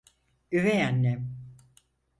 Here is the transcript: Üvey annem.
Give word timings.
Üvey 0.51 0.83
annem. 0.85 1.35